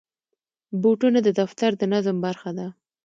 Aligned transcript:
بوټونه 0.81 1.19
د 1.23 1.29
دفتر 1.39 1.71
د 1.77 1.81
نظم 1.93 2.17
برخه 2.25 2.49
ده. 2.57 2.67